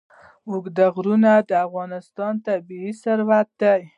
[0.49, 3.81] اوږده غرونه د افغانستان طبعي ثروت دی.